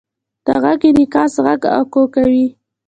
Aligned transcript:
د 0.45 0.47
غږ 0.63 0.81
انعکاس 0.89 1.33
غږ 1.45 1.61
اکو 1.79 2.01
کوي. 2.15 2.47